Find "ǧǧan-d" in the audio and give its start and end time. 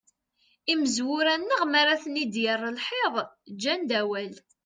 3.53-3.91